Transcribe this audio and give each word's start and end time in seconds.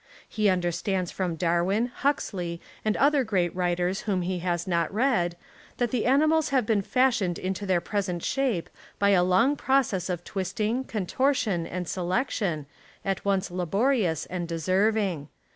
He 0.27 0.49
understands 0.49 1.11
from 1.11 1.35
Darwin, 1.35 1.85
Huxley, 1.93 2.59
and 2.83 2.97
other 2.97 3.23
great 3.23 3.55
writers 3.55 4.01
whom 4.09 4.23
he 4.23 4.39
has 4.39 4.65
not 4.65 4.91
read, 4.91 5.37
that 5.77 5.91
the 5.91 6.07
animals 6.07 6.49
have 6.49 6.65
been 6.65 6.81
fashioned 6.81 7.37
into 7.37 7.67
their 7.67 7.81
present 7.81 8.23
shape 8.23 8.67
by 8.97 9.09
a 9.09 9.23
long 9.23 9.55
process 9.55 10.09
of 10.09 10.23
twisting, 10.23 10.85
contortion, 10.85 11.67
and 11.67 11.87
selection, 11.87 12.65
at 13.05 13.23
once 13.23 13.51
laborious 13.51 14.25
and 14.25 14.47
deserving. 14.47 15.27